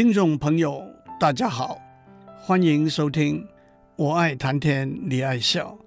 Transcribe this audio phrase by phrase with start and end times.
[0.00, 0.82] 听众朋友，
[1.20, 1.78] 大家好，
[2.40, 3.44] 欢迎收听
[3.96, 5.78] 《我爱谈天，你爱笑》，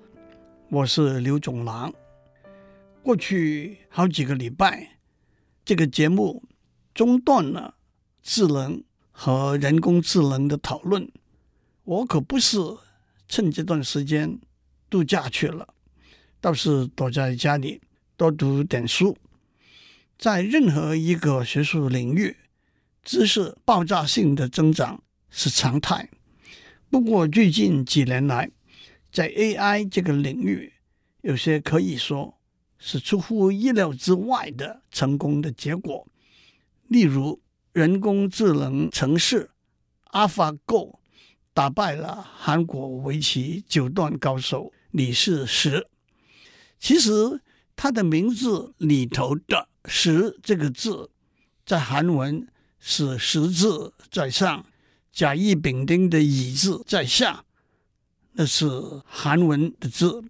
[0.69, 1.91] 我是刘总郎。
[3.01, 4.99] 过去好几个礼拜，
[5.65, 6.43] 这个节目
[6.93, 7.73] 中断了
[8.21, 11.11] 智能和人工智能的讨论。
[11.83, 12.59] 我可不是
[13.27, 14.37] 趁这段时间
[14.91, 15.67] 度假去了，
[16.39, 17.81] 倒是躲在家里
[18.15, 19.17] 多读点书。
[20.19, 22.37] 在任何一个学术领域，
[23.03, 26.09] 知识爆炸性的增长是常态，
[26.89, 28.49] 不过最近几年来，
[29.11, 30.71] 在 AI 这个领域，
[31.21, 32.39] 有些可以说
[32.77, 36.07] 是出乎意料之外的成功的结果。
[36.87, 37.41] 例如，
[37.73, 39.49] 人工智能程式
[40.11, 40.99] AlphaGo
[41.53, 45.87] 打败了韩国围棋九段高手李世石。
[46.79, 47.41] 其实，
[47.75, 51.09] 他的名字里头的“石”这个字，
[51.65, 52.47] 在韩文。
[52.85, 54.65] 是石字在上，
[55.13, 57.45] 甲乙丙丁的乙字在下，
[58.33, 58.67] 那是
[59.05, 60.21] 韩文的字，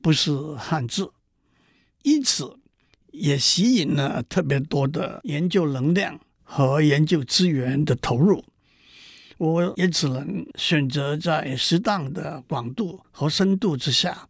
[0.00, 1.12] 不是汉字，
[2.02, 2.58] 因此
[3.12, 8.44] 也吸引了特别多的研究能量和研究资源的投入。
[9.38, 14.28] 我也只能选择在适当的广度和深度之下，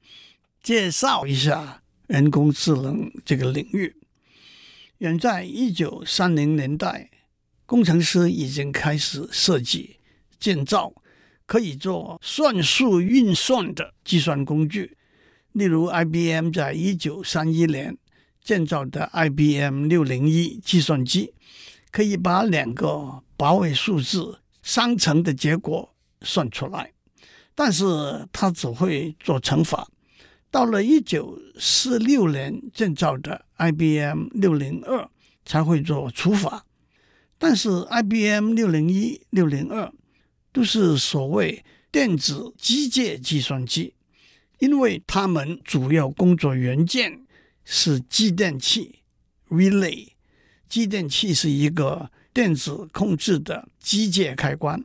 [0.63, 3.97] 介绍一下人工智能这个领域。
[4.99, 7.09] 远在一九三零年代。
[7.73, 9.97] 工程师已经开始设计、
[10.39, 10.93] 建造
[11.47, 14.95] 可以做算术运算的计算工具，
[15.53, 17.97] 例如 IBM 在一九三一年
[18.45, 21.33] 建造的 IBM 六零一计算机，
[21.91, 26.93] 可以把两个八位数字相乘的结果算出来，
[27.55, 29.89] 但是它只会做乘法。
[30.51, 35.09] 到了一九四六年建造的 IBM 六零二
[35.47, 36.67] 才会做除法。
[37.45, 39.93] 但是，IBM 六零一、六零二
[40.53, 43.95] 都是所谓电子机械计算机，
[44.61, 47.27] 因为它们主要工作元件
[47.65, 49.01] 是继电器
[49.51, 50.11] （relay）。
[50.69, 54.81] 继电器是一个电子控制的机械开关。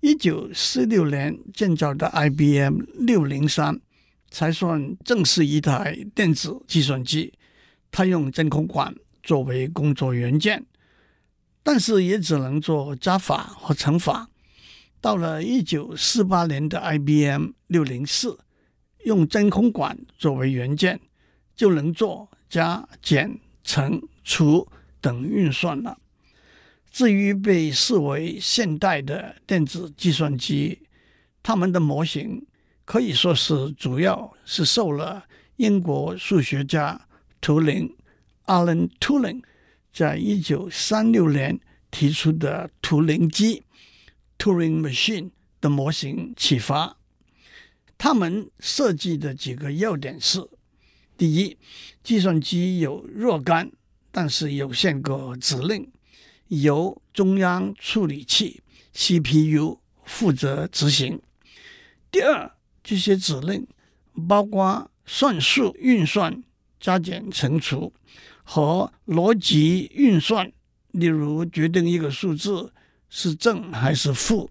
[0.00, 3.80] 一九四六年建造的 IBM 六零三
[4.30, 7.32] 才算正式一台电子计算机，
[7.90, 10.66] 它用真空管作为工作元件。
[11.62, 14.28] 但是也只能做加法和乘法。
[15.00, 18.38] 到了一九四八年的 IBM 六零四，
[19.04, 21.00] 用真空管作为元件，
[21.56, 24.68] 就能做加减乘除
[25.00, 25.98] 等运算了。
[26.90, 30.80] 至于被视为现代的电子计算机，
[31.42, 32.44] 它们的模型
[32.84, 35.24] 可以说是主要是受了
[35.56, 37.00] 英国数学家
[37.40, 37.96] 图灵
[38.46, 39.42] Alan Turing。
[39.92, 41.58] 在一九三六年
[41.90, 43.64] 提出的图灵机
[44.38, 45.30] （Turing Machine）
[45.60, 46.96] 的模型启发，
[47.98, 50.48] 他们设计的几个要点是：
[51.16, 51.58] 第一，
[52.02, 53.70] 计算机有若干
[54.10, 55.90] 但是有限个指令，
[56.48, 58.62] 由中央处理器
[58.94, 61.18] （CPU） 负责执行；
[62.10, 62.52] 第二，
[62.82, 63.66] 这些指令
[64.28, 66.42] 包括算术运算、
[66.78, 67.92] 加减乘除。
[68.52, 70.52] 和逻辑运算，
[70.90, 72.72] 例如决定一个数字
[73.08, 74.50] 是正还是负，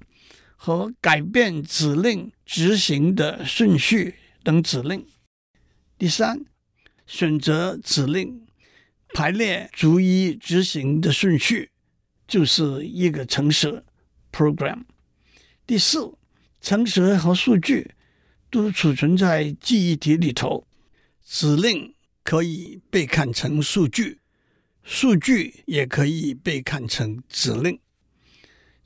[0.56, 5.06] 和改变指令执行的顺序等指令。
[5.98, 6.46] 第三，
[7.06, 8.48] 选择指令
[9.14, 11.70] 排列逐一执行的顺序，
[12.26, 13.84] 就是一个程式
[14.32, 14.84] （program）。
[15.68, 16.14] 第四，
[16.62, 17.92] 程式和数据
[18.50, 20.66] 都储存在记忆体里头，
[21.26, 21.94] 指令。
[22.30, 24.20] 可以被看成数据，
[24.84, 27.80] 数据也可以被看成指令。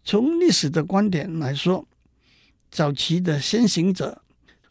[0.01, 1.85] 从历史的观点来说，
[2.71, 4.21] 早期的先行者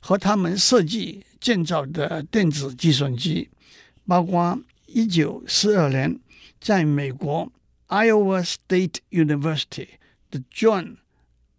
[0.00, 3.50] 和他们设计建造的电子计算机，
[4.06, 6.18] 包括一九四二年
[6.58, 7.52] 在美国
[7.88, 9.88] Iowa State University
[10.30, 10.96] 的 John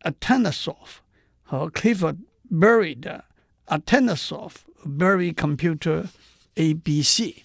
[0.01, 1.03] Atanasoff
[1.43, 2.17] 和 Clifford
[2.49, 3.25] Berry 的
[3.67, 6.07] Atanasoff Berry Computer。
[6.55, 7.43] A、B、C。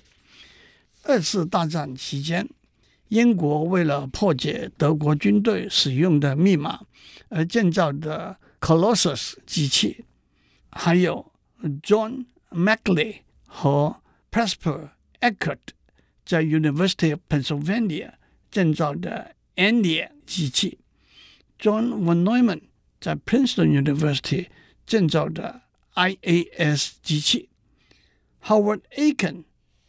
[1.04, 2.48] 二次大战期间，
[3.08, 6.80] 英国为了破解德国军队使用的密码
[7.30, 10.04] 而建造的 Colossus 机器，
[10.70, 11.32] 还有
[11.82, 13.96] John Macley 和
[14.30, 14.90] Presper
[15.20, 15.58] Eckert
[16.26, 18.12] 在 University of Pennsylvania
[18.50, 20.78] 建造的 a n d i a 机器
[21.58, 22.60] ，John von Neumann
[23.00, 24.48] 在 Princeton University
[24.86, 25.62] 建造的
[25.94, 27.47] IAS 机器。
[28.48, 29.44] Howard Aiken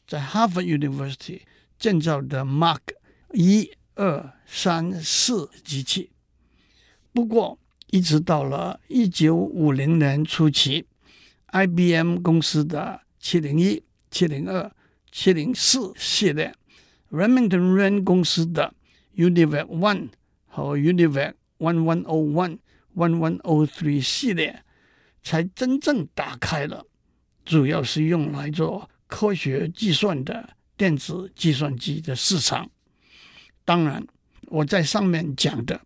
[0.06, 1.44] 在 Harvard University
[1.78, 2.80] 建造的 Mark
[3.32, 6.12] 一二三四机器，
[7.14, 7.58] 不过，
[7.88, 10.86] 一直到了一九五零年初期
[11.54, 14.70] ，IBM 公司的七零一、七零二、
[15.10, 16.54] 七零四系列
[17.12, 18.74] ，Remington Rand 公司的
[19.16, 20.10] UNIVAC One
[20.48, 22.60] 和 UNIVAC One One O One、
[22.94, 24.66] One One O Three 系列，
[25.24, 26.86] 才真正打开了，
[27.50, 30.48] 主要是用来做科学计算的
[30.78, 32.69] 电子计算机的市场。
[33.66, 34.06] 当然，
[34.50, 35.81] 我在上面讲的，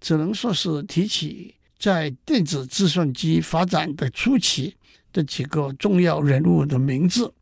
[0.00, 4.76] 只能说是提起在电子计算机发展的初期
[5.12, 7.34] 的几个重要人物的名字。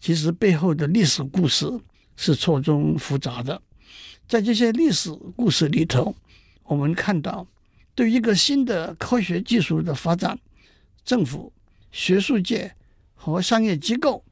[0.00, 1.70] 其实背后的历史故事
[2.16, 3.62] 是错综复杂的。
[4.26, 6.12] 在这些历史故事里头，
[6.64, 7.46] 我们看到，
[7.94, 10.36] 对一个新的科学技术的发展，
[11.04, 11.52] 政府、
[11.92, 12.74] 学术界
[13.24, 14.22] 和商业机构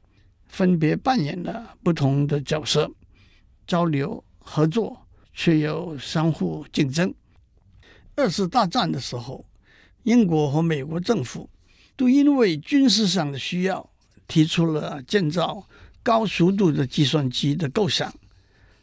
[0.45, 2.91] 分别扮演了不同的角色，
[3.65, 4.23] 交流。
[4.45, 7.11] 合作却又相互竞争。
[8.13, 9.45] 二次大战的时候，
[10.03, 11.49] 英国和美国政府
[11.95, 13.89] 都因为军事上的需要，
[14.27, 15.65] 提出了建造
[16.03, 18.13] 高速度的计算机的构想。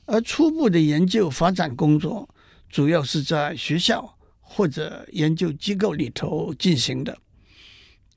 [0.07, 2.27] 而初步的研究发展工作，
[2.71, 7.17] 主要是在学校或者研究机构里头进行的。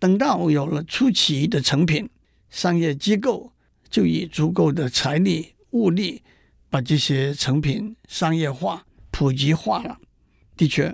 [0.03, 2.09] 等到有了初期的成品，
[2.49, 3.53] 商业机构
[3.89, 6.21] 就以足够的财力物力。
[6.69, 9.97] 把这些成品商业化、普及化了。
[10.57, 10.93] 的确，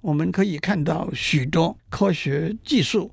[0.00, 3.12] 我们可以看到许多科学技术，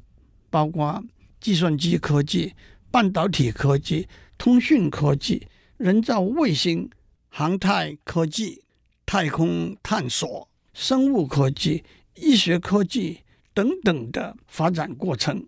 [0.49, 1.03] 包括
[1.39, 2.53] 计算机科技、
[2.89, 4.07] 半导体科技、
[4.39, 5.45] 通讯科技、
[5.77, 6.89] 人造卫星、
[7.27, 8.63] 航太科技、
[9.05, 11.83] 太空探索、生物科技、
[12.15, 13.19] 医学科技
[13.55, 15.43] 等等的发展过程，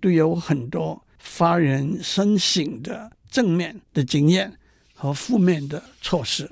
[0.00, 4.58] 都有很多发人深省的正面的经验。
[4.94, 6.48] 和负面的措施，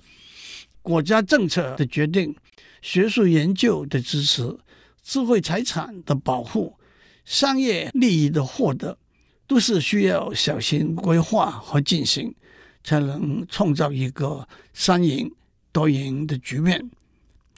[0.82, 2.34] 国家政策的决定、
[2.82, 4.58] 学术研究的支持、
[5.04, 6.74] 智慧财产的保护、
[7.24, 8.98] 商业利益的获得，
[9.46, 12.34] 都是需要小心规划和进行，
[12.82, 15.32] 才能创造一个三赢
[15.70, 16.90] 多赢的局面。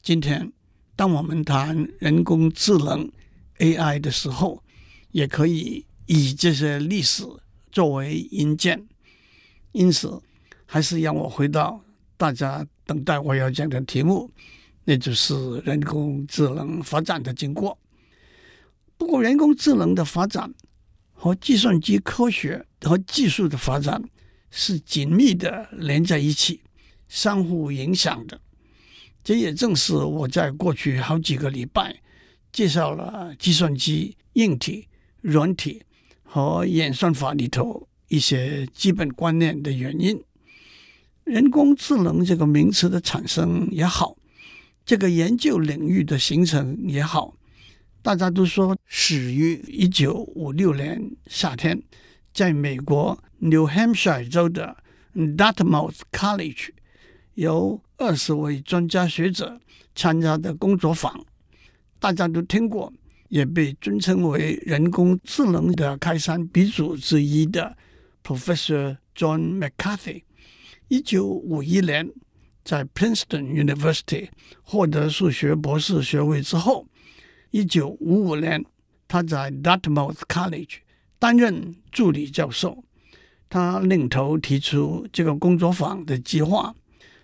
[0.03, 0.53] 今天，
[0.95, 3.11] 当我们谈人工智能
[3.63, 4.63] AI 的时候，
[5.13, 7.25] 也可以以这些历史
[7.71, 8.87] 作为引荐，
[9.73, 10.21] 因此。
[10.65, 11.85] 还是让我回到
[12.17, 14.31] 大家等待我要讲的题目，
[14.85, 17.79] 那就是人工智能发展的经过。
[18.97, 20.51] 不过，人工智能的发展
[21.13, 24.03] 和计算机科学和技术的发展
[24.51, 26.63] 是紧密的连在一起，
[27.07, 28.41] 相互影响的。
[29.23, 32.01] 这也正是我在过去好几个礼拜
[32.53, 34.87] 介绍了计算机硬体、
[35.23, 35.83] 软体
[36.23, 40.23] 和演算法里头一些基本观念的原因。
[41.25, 44.17] 人工智能这个名词的产生也好，
[44.85, 47.37] 这个研究领域的形成也好，
[48.03, 51.81] 大家都说始于一九五六年夏天，
[52.35, 54.77] 在美国 New Hampshire 州的
[55.15, 56.71] Dartmouth College，
[57.35, 59.61] 由二十位专家学者
[59.95, 61.25] 参加的工作坊，
[62.03, 62.93] 大家都听过，
[63.29, 67.77] 也被尊称为人工智能的开山鼻祖之一的
[68.25, 70.25] Professor John McCarthy。
[70.89, 72.11] 一九五一年，
[72.65, 74.31] 在 Princeton University
[74.65, 76.89] 获得数学博士学位之后，
[77.53, 78.65] 一九五五年，
[79.07, 80.79] 他在 Dartmouth College
[81.21, 82.83] 担任助理教授。
[83.49, 86.75] 他领头提出这个工作坊的计划。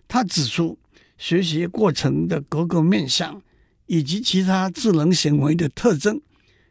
[0.07, 0.79] 他指出，
[1.17, 3.43] 学习过程的各个面向
[3.89, 6.21] 以及其他智能行为的特征，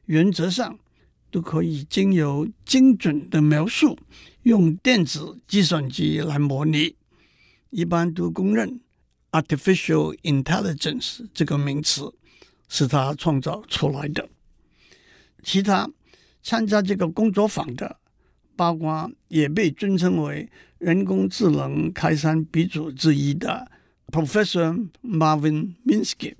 [0.05, 0.79] 原则上
[1.29, 3.97] 都可以经由精准的描述。
[4.43, 6.95] 用电子计算机来模拟，
[7.69, 8.79] 一般都公认
[9.31, 12.13] “artificial intelligence” 这个名词
[12.69, 14.29] 是他创造出来的。
[15.43, 15.89] 其他
[16.41, 17.97] 参加这个工作坊的，
[18.55, 23.69] 包括也被尊称为人工智能开山鼻祖之一的
[24.07, 26.35] Professor Marvin Minsky。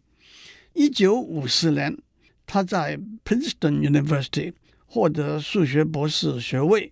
[0.77, 1.97] 一九五四年，
[2.45, 4.53] 他在 Princeton University
[4.85, 6.91] 获得数学博士学位。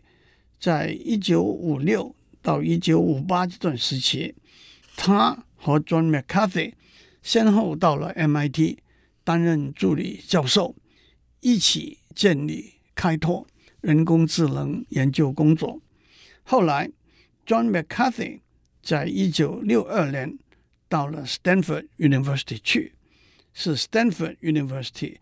[0.59, 4.33] 在一九五六到一九五八这段时期，
[4.97, 6.73] 他和 John McCarthy
[7.21, 8.79] 先后到了 MIT
[9.23, 10.75] 担任助理教授，
[11.41, 13.45] 一起建立开拓
[13.81, 15.79] 人工智能研究工作。
[16.41, 16.89] 后来
[17.45, 18.39] ，John McCarthy
[18.81, 20.39] 在一九六二年
[20.89, 22.94] 到了 Stanford University 去，
[23.57, 25.15] 是 Stanford University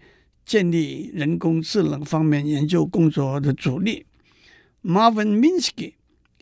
[0.43, 4.07] 建立人工智能方面研究工作的主力。
[4.83, 5.93] Marvin Minsky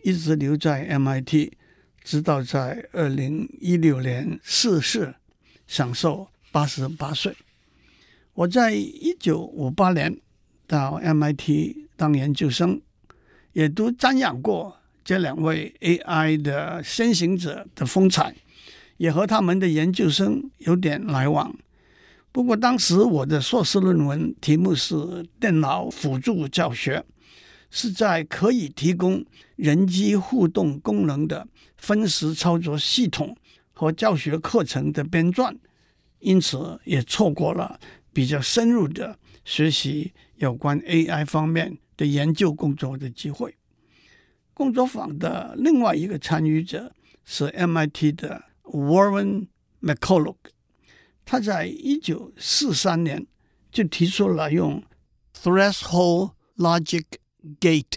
[0.02, 1.52] 一直留在 MIT，
[2.02, 5.14] 直到在二零一六年逝世，
[5.66, 7.36] 享寿八十八岁。
[8.32, 10.18] 我在一九五八年
[10.66, 12.80] 到 MIT 当研究生，
[13.52, 18.34] 也都瞻仰过这两位 AI 的先行者的风采，
[18.96, 21.54] 也和他们的研究生有点来往。
[22.32, 27.04] 不过当时我的硕士论文题目是电脑辅助教学，
[27.70, 29.22] 是在可以提供
[29.56, 31.46] 人机互动功能的
[31.76, 33.36] 分时操作系统
[33.74, 35.54] 和教学课程的编撰，
[36.20, 37.78] 因此也错过了
[38.14, 43.54] 比较深入的学习有关 AI 方面的研究工作的机会。
[44.54, 49.48] 工作坊的另外一个参与者是 MIT 的 Warren
[49.82, 50.36] McCulloch，
[51.24, 53.26] 他在一九四三年
[53.70, 54.82] 就提出了用
[55.34, 57.04] Threshold Logic
[57.60, 57.94] Gate（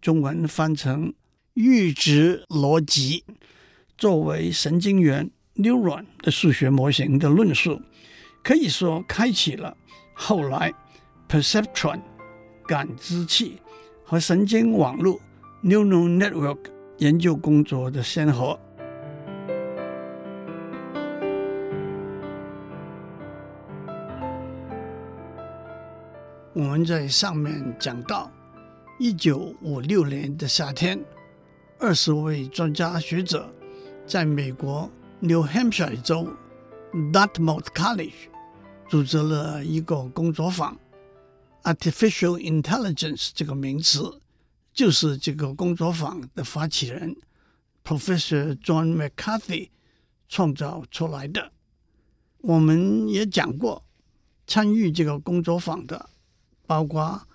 [0.00, 1.14] 中文翻成
[1.54, 3.24] 阈值逻辑）
[3.98, 7.80] 作为神经元 （neuron） 的数学模型的论述。
[8.44, 9.76] 可以说，开启了
[10.14, 10.72] 后来
[11.28, 12.00] perceptron
[12.66, 13.60] 感知器
[14.04, 15.20] 和神经网络
[15.62, 16.58] neural network
[16.98, 18.58] 研究工作的先河。
[26.58, 28.28] 我们在上面讲到，
[28.98, 30.98] 一九五六年的夏天，
[31.78, 33.48] 二十位专家学者
[34.08, 36.28] 在美国 New Hampshire 州
[37.12, 38.12] Dartmouth College。
[38.88, 40.76] 组织了一个工作坊
[41.62, 44.20] ，Artificial Intelligence 这个名词
[44.72, 47.14] 就是这个工作坊的发起人
[47.84, 49.68] Professor John McCarthy
[50.28, 51.52] 创造出来的。
[52.38, 53.84] 我们也讲过，
[54.44, 56.10] 参与这个工作坊的
[56.68, 57.26] 包括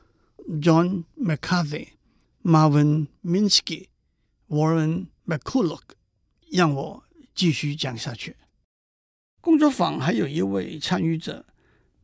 [0.62, 1.88] John McCarthy、
[2.44, 3.88] Marvin Minsky、
[4.48, 5.82] Warren McCulloch。
[6.52, 8.36] 让我继续讲下去。
[9.42, 11.48] 工作坊还有一位参与者，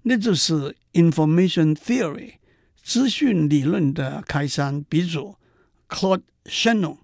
[0.02, 2.34] 那就是 Information Theory
[2.82, 5.36] 资讯理论的开山鼻祖
[5.88, 6.98] Claude Shannon。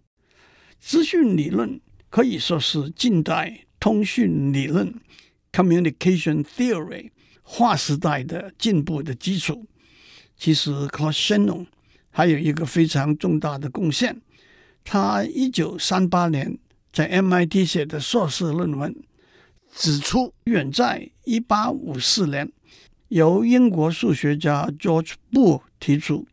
[0.79, 1.79] 资讯理论
[2.09, 4.99] 可以说是近代通讯理论
[5.51, 7.11] Communication Theory
[7.43, 9.67] 划时代的进步的基础。
[10.37, 11.65] 其实 Claude Shannon
[12.11, 14.21] 还有一个非常重大的贡献，
[14.83, 16.57] 他一九三八年
[16.91, 18.95] 在 MIT 写的硕士论文。
[19.77, 22.49] 指出，远在一八五四年，
[23.09, 26.25] 由英国数学家 George Boole 提出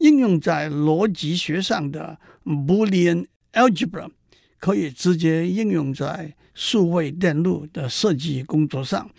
[0.00, 3.24] 应用在逻辑学上的 Boolean
[3.54, 4.10] algebra，
[4.58, 9.10] 可以直接应用在数位电路的设计工作上。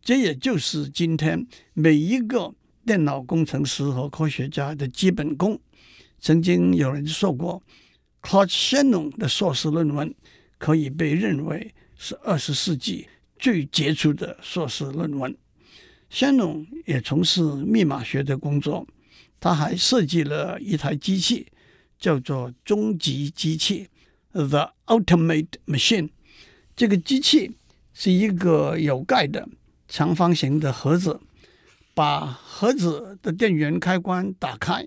[0.00, 2.54] 这也就是今天每一个
[2.86, 5.60] 电脑工程师和科学家的基本功。
[6.20, 7.60] 曾经有人说过
[8.22, 10.14] ，Claude Shannon 的硕士论文
[10.56, 13.08] 可以被认为是二十世纪。
[13.38, 15.36] 最杰出的硕士论文。
[16.10, 18.86] Shannon 也从事密码学的工作，
[19.38, 21.46] 他还设计了一台机器，
[21.98, 23.88] 叫做“终极机器
[24.32, 26.08] ”（The Ultimate Machine）。
[26.74, 27.56] 这个机器
[27.92, 29.46] 是一个有盖的
[29.86, 31.20] 长方形的盒子，
[31.96, 34.86] 把盒子的电源开关打开，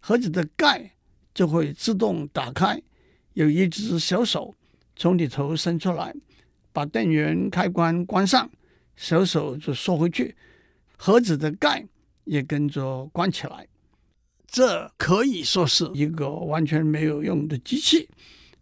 [0.00, 0.92] 盒子的盖
[1.34, 2.80] 就会自动打开，
[3.34, 4.54] 有一只小手
[4.96, 6.14] 从里头伸出来。
[6.72, 8.50] 把电源开关关上，
[8.96, 10.34] 小手就缩回去，
[10.96, 11.86] 盒子的盖
[12.24, 13.68] 也跟着关起来。
[14.46, 18.08] 这可以说是一个完全没有用的机器，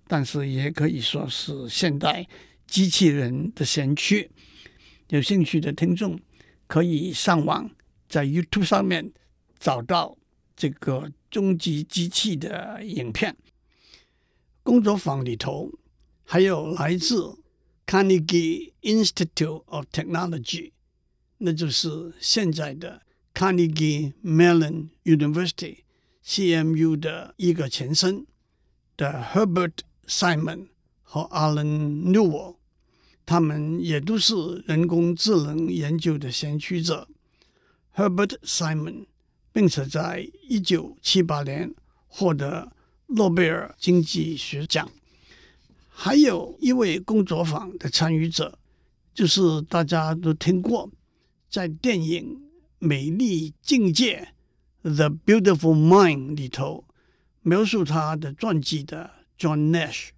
[0.08, 2.26] 但是也可以说是现代
[2.66, 4.28] 机器人的先驱。
[5.10, 6.18] 有兴趣的听众
[6.66, 7.70] 可以上网，
[8.14, 9.12] 在 YouTube 上面
[9.58, 10.16] 找到
[10.54, 13.36] 这个终极机器的影片。
[14.62, 15.72] 工作坊里头
[16.22, 17.36] 还有来自
[17.84, 20.70] Carnegie Institute of Technology，
[21.38, 23.02] 那就是现在的
[23.34, 28.24] Carnegie Mellon University（CMU） 的一个前身
[28.96, 30.68] 的 Herbert Simon
[31.02, 32.58] 和 Alan Newell，
[33.26, 37.08] 他们也都是人工智能研究的先驱者。
[37.94, 39.06] Herbert Simon
[39.52, 41.72] 并且在一九七八年
[42.08, 42.72] 获得
[43.06, 44.90] 诺贝尔经济学奖。
[45.88, 48.58] 还有一位工作坊的参与者，
[49.14, 50.90] 就是大家都听过，
[51.48, 52.34] 在电影
[52.80, 54.28] 《美丽境界》
[54.94, 56.84] （The Beautiful Mind） 里头
[57.42, 59.08] 描述他的传记的
[59.38, 60.08] John Nash。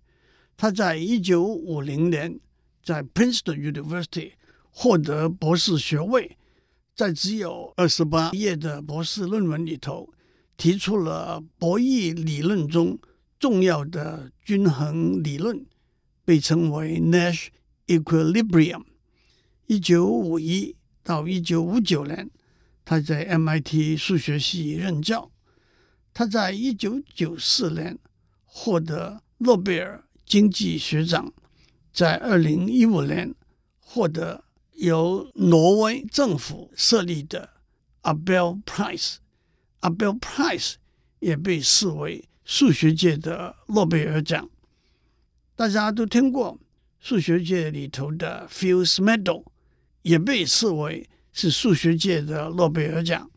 [0.56, 2.40] 他在一九五零年
[2.83, 4.33] 在 Princeton University
[4.71, 6.38] 获得博士学位，
[6.96, 10.08] 在只有二十八页的博士论文里头，
[10.56, 12.98] 提出了博弈理论中。
[13.38, 15.66] 重要的均衡理论
[16.24, 17.48] 被称为 Nash
[17.86, 18.84] equilibrium。
[19.66, 20.74] 一九五一
[21.04, 22.30] 到一九五九年，
[22.82, 25.30] 他在 MIT 数学系任教。
[26.14, 27.98] 他在一九九四年
[28.46, 31.30] 获得诺贝尔经济学奖，
[31.92, 33.34] 在二零一五年
[33.78, 34.45] 获得
[34.76, 37.50] 由挪威政府设立的
[38.02, 39.16] Abel Prize。
[39.80, 40.75] Abel Prize
[41.21, 44.49] 也被视为数学界的诺贝尔奖。
[45.54, 46.59] 大家都听过
[47.00, 49.45] 数学界里头的 Fields Medal，
[50.02, 53.30] 也被视为是数学界的诺贝尔奖。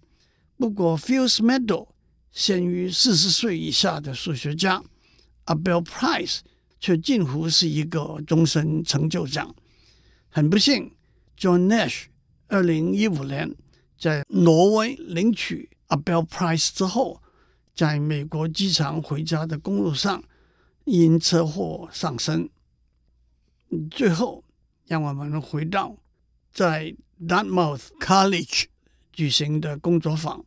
[0.58, 1.88] 不过 Fields Medal
[2.32, 4.84] 限于四十岁以下的数学家
[5.46, 6.40] ，Abel Prize
[6.80, 9.56] 却近乎是一个终身成就奖。
[10.30, 10.92] 很不幸
[11.40, 12.06] ，John Nash
[12.48, 13.56] 二零一五年
[13.98, 17.22] 在挪威领取 Abel Prize 之后，
[17.74, 20.24] 在美国机场回家的公路上
[20.84, 22.50] 因车祸丧生。
[23.90, 24.44] 最后，
[24.88, 25.96] 让我们回到
[26.52, 28.66] 在 Dartmouth College
[29.14, 30.44] 举行的工作坊。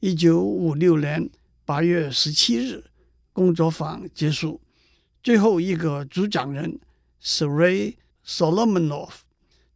[0.00, 1.30] 一九五六年
[1.64, 2.84] 八月十七日，
[3.32, 4.60] 工作坊结束。
[5.22, 6.78] 最后一个主讲人
[7.18, 7.96] 是 Ray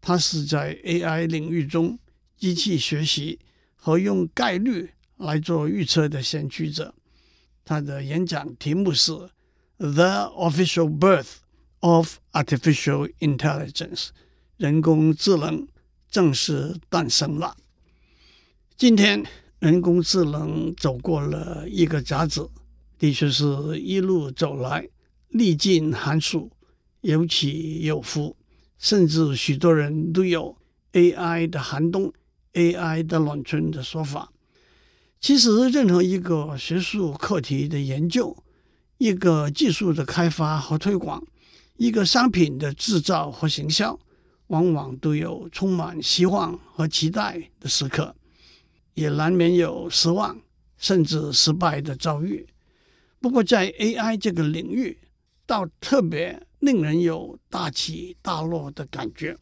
[0.08, 1.98] 他是在 AI 领域中
[2.34, 3.38] 机器学习
[3.74, 4.88] 和用概率
[5.18, 6.94] 来做预测的先驱者。
[7.62, 9.12] 他的演讲题目是
[9.76, 11.32] “The Official Birth
[11.80, 14.08] of Artificial Intelligence”，
[14.56, 15.68] 人工智能
[16.10, 17.58] 正式诞生了。
[18.78, 19.22] 今天。
[19.58, 22.48] 人工智能走过了一个甲子，
[22.96, 23.44] 的确是
[23.80, 24.88] 一路走来，
[25.30, 26.52] 历尽寒暑，
[27.00, 28.36] 有起有伏，
[28.78, 30.56] 甚至许多人都有
[30.92, 32.12] AI 的寒冬、
[32.54, 34.32] AI 的暖春的说法。
[35.20, 38.44] 其实，任何一个学术课题的研究，
[38.98, 41.22] 一个技术的开发和推广，
[41.76, 43.98] 一个商品的制造和行销，
[44.46, 48.14] 往往都有充满希望和期待的时刻。
[48.94, 50.40] 也难免有失望
[50.76, 52.46] 甚至失败的遭遇。
[53.20, 54.98] 不过，在 AI 这个领域，
[55.46, 59.36] 倒特别令人有大起大落的感觉。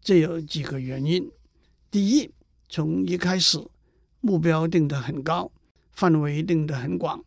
[0.00, 1.30] 这有几个原因：
[1.90, 2.30] 第一，
[2.68, 3.58] 从一开始
[4.20, 5.50] 目标定得很高，
[5.92, 7.22] 范围定得很广，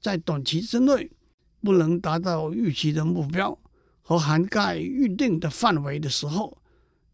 [0.00, 1.10] 在短期之内
[1.62, 3.58] 不能达到预期的目标
[4.02, 6.56] 和涵盖预定的范围的时候，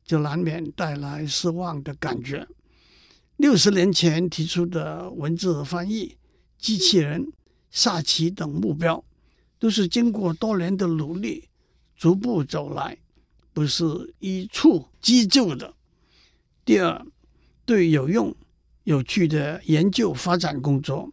[0.04, 2.46] 就难免带来失望的感觉。
[3.36, 6.16] 六十年前提出的文字翻译、
[6.58, 7.30] 机器人、
[7.70, 9.04] 下棋等目标，
[9.58, 11.48] 都是经过多年的努力
[11.96, 12.96] 逐步走来，
[13.52, 15.74] 不是一蹴即就的。
[16.64, 17.06] 第二，
[17.64, 18.34] 对有用、
[18.84, 21.12] 有趣的研究发展工作，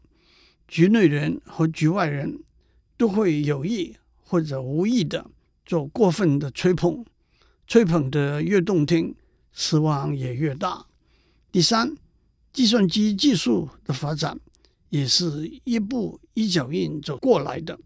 [0.67, 2.43] 局内人和局外人
[2.97, 5.29] 都会有意或者无意的
[5.65, 7.06] 做过分的吹捧，
[7.67, 9.15] 吹捧的越动听，
[9.51, 10.86] 失望也越大。
[11.51, 11.95] 第三。
[12.53, 14.39] 计算机技术的发展
[14.89, 17.79] 也是一步一脚印走过来的。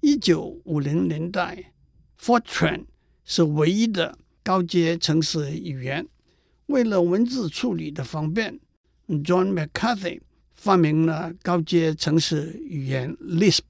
[0.00, 1.72] 一九五零年代
[2.18, 2.86] ，Fortran
[3.24, 6.06] 是唯一的高阶程式语言。
[6.66, 8.58] 为了文字处理的方便
[9.08, 10.20] ，John McCarthy
[10.54, 13.62] 发明了高阶程式语言 Lisp，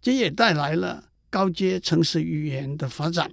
[0.00, 3.30] 这也带来了高阶程式语言的发展。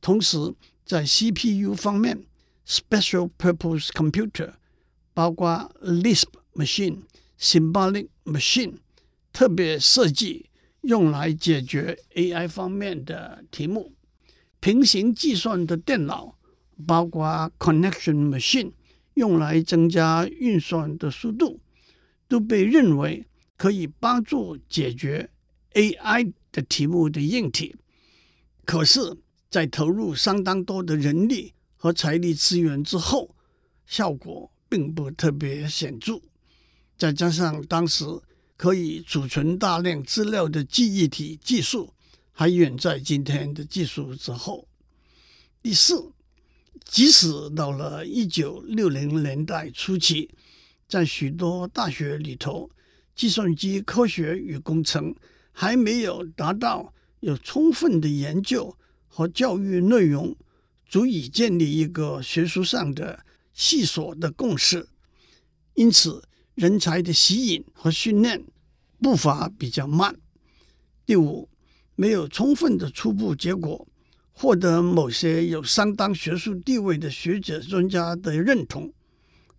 [0.00, 0.36] 同时，
[0.84, 2.26] 在 CPU 方面
[2.66, 4.54] ，Special Purpose Computer。
[5.14, 6.98] 包括 Lisp Machine、
[7.40, 8.74] Symbolic Machine，
[9.32, 10.50] 特别设计
[10.86, 13.92] 用来解决 AI 方面的题目。
[14.60, 16.36] 平行计算的电脑，
[16.86, 18.72] 包括 Connection Machine，
[19.14, 21.60] 用来增加运算的速度，
[22.28, 25.28] 都被认为可以帮助解决
[25.74, 27.74] AI 的题目的硬体。
[28.64, 29.16] 可是，
[29.50, 33.34] 在投入相当多的人力和财力资源之后，
[33.86, 36.20] 效果，并不特别显著，
[36.96, 38.04] 再加上当时
[38.56, 41.92] 可以储存大量资料的记忆体技术
[42.32, 44.66] 还远在今天的技术之后。
[45.62, 46.12] 第四，
[46.84, 50.30] 即使到了一九六零年代初期，
[50.88, 52.70] 在许多大学里头，
[53.14, 55.14] 计算机科学与工程
[55.52, 60.36] 还没有达到有充分的研究和教育内容，
[60.88, 63.24] 足以建立一个学术上的。
[63.58, 64.86] 细琐的共识，
[65.76, 66.22] 因此
[66.56, 68.42] 人才的吸引和训练
[69.00, 70.16] 步伐比较慢。
[71.04, 71.48] 第五，
[71.94, 73.86] 没有充分的初步结果，
[74.32, 78.90] 获得某些有相当学术地位的学者专家的认同。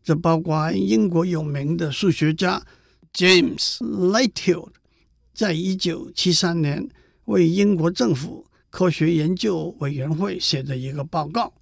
[0.04, 2.66] 这包括英国有名的数学家
[3.14, 4.70] James Lighthill，
[5.34, 6.90] 在一九七三年
[7.26, 11.54] 为英国政府科学研究委员会写的一个报告。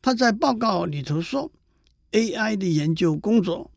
[0.00, 1.52] 他在报告里头说
[2.12, 3.69] AI 的研究工作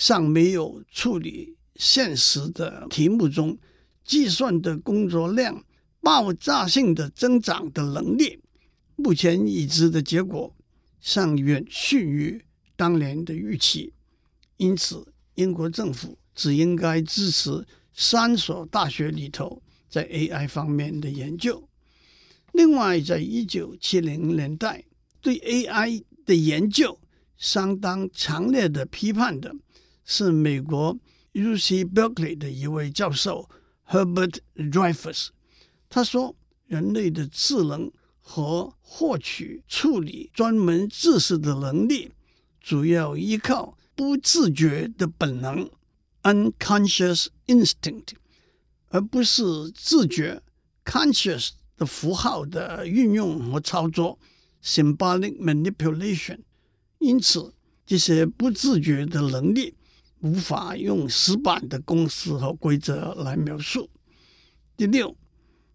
[0.00, 3.58] 尚没有处理现实的题目中
[4.02, 5.62] 计算的工作量
[6.00, 8.40] 爆炸性的增长的能力。
[8.96, 10.56] 目前已知的结果
[11.02, 12.42] 尚远逊于
[12.76, 13.92] 当年的预期，
[14.56, 21.68] 因此英国政府只应该支持三所大学里头在 AI 方面的研究。
[22.52, 24.82] 另外，在一九七零年代，
[25.20, 26.98] 对 AI 的研究
[27.36, 29.54] 相当强烈的批判的
[30.04, 30.98] 是美国
[31.34, 33.48] UC Berkeley 的一位教授
[33.86, 35.28] Herbert Dreyfus。
[35.88, 36.34] 他说，
[36.66, 42.12] 人类的智能和获取、处理专门知识的能力，
[42.60, 45.68] 主要依靠不自觉的本能
[46.22, 48.14] （unconscious instinct），
[48.88, 50.42] 而不是自觉
[50.84, 51.50] （conscious）。
[51.76, 54.18] 的符号的运用和操作
[54.62, 56.40] （symbolic manipulation），
[56.98, 57.54] 因此
[57.86, 59.74] 这些不自觉的能力
[60.20, 63.90] 无法用死板的公式和规则来描述。
[64.76, 65.16] 第六，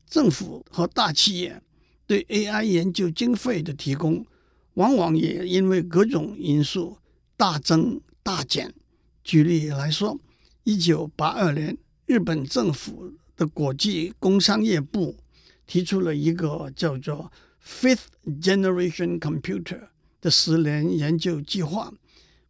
[0.10, 1.62] 政府和大企业
[2.08, 4.25] 对 AI 研究经费的提供，
[4.75, 6.97] 往往也因为各种因素
[7.38, 8.73] 大增大减。
[9.23, 10.19] 举例来说，
[10.63, 15.17] 一九八二年，日本政府的国际工商业部。
[15.67, 18.05] 提出了一个叫做 Fifth
[18.39, 19.88] Generation Computer
[20.21, 21.91] 的十年研究计划，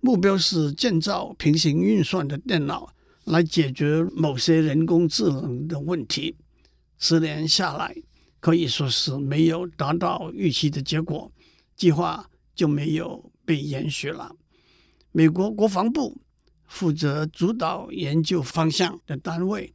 [0.05, 6.35] 目标是建造平行运算的电脑来解决某些人工智能的问题。
[6.99, 7.95] 十年下来，
[8.39, 11.31] 可以说是没有达到预期的结果，
[11.75, 14.35] 计划就没有被延续了。
[15.11, 16.15] 美国国防部
[16.67, 19.73] 负责主导研究方向的单位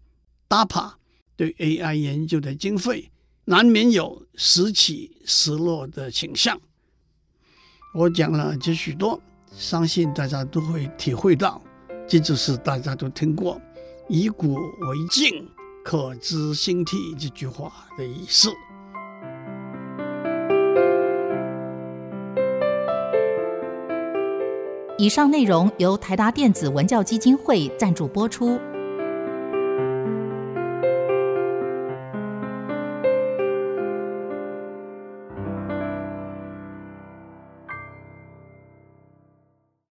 [0.48, 0.92] DAPA
[1.34, 3.10] 对 AI 研究的经费。
[3.46, 6.60] 难免有时起时落的倾向。
[7.94, 11.60] 我讲了这许多，相信大家都会体会到，
[12.08, 13.60] 这就是大家都听过
[14.08, 15.48] “以古为镜，
[15.84, 18.50] 可知兴替”这句话的意思。
[24.96, 28.60] 以上内容由台达电子文教基金会赞助播出。